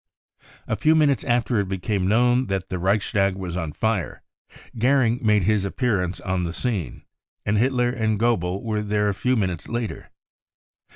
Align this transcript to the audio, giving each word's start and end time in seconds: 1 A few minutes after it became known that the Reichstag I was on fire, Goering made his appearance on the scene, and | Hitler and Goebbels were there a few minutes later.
1 0.65 0.73
A 0.73 0.75
few 0.77 0.95
minutes 0.95 1.23
after 1.25 1.59
it 1.59 1.67
became 1.69 2.07
known 2.07 2.47
that 2.47 2.69
the 2.69 2.79
Reichstag 2.79 3.35
I 3.35 3.39
was 3.39 3.55
on 3.55 3.71
fire, 3.71 4.23
Goering 4.79 5.19
made 5.21 5.43
his 5.43 5.63
appearance 5.63 6.19
on 6.21 6.43
the 6.43 6.53
scene, 6.53 7.03
and 7.45 7.55
| 7.57 7.57
Hitler 7.59 7.89
and 7.89 8.19
Goebbels 8.19 8.63
were 8.63 8.81
there 8.81 9.09
a 9.09 9.13
few 9.13 9.35
minutes 9.35 9.69
later. 9.69 10.09